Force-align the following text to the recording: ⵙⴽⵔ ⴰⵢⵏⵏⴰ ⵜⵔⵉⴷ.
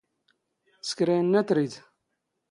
ⵙⴽⵔ 0.87 1.07
ⴰⵢⵏⵏⴰ 1.13 1.37
ⵜⵔⵉⴷ. 1.47 1.73